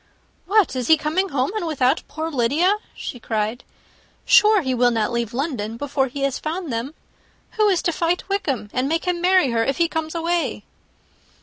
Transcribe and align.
"What! 0.47 0.75
is 0.75 0.87
he 0.87 0.97
coming 0.97 1.29
home, 1.29 1.51
and 1.55 1.67
without 1.67 2.01
poor 2.07 2.31
Lydia?" 2.31 2.77
she 2.95 3.19
cried. 3.19 3.63
"Sure 4.25 4.63
he 4.63 4.73
will 4.73 4.89
not 4.89 5.11
leave 5.11 5.31
London 5.31 5.77
before 5.77 6.07
he 6.07 6.21
has 6.23 6.39
found 6.39 6.73
them. 6.73 6.95
Who 7.51 7.69
is 7.69 7.83
to 7.83 7.91
fight 7.91 8.27
Wickham, 8.27 8.71
and 8.73 8.89
make 8.89 9.05
him 9.05 9.21
marry 9.21 9.51
her, 9.51 9.63
if 9.63 9.77
he 9.77 9.87
comes 9.87 10.15
away?" 10.15 10.63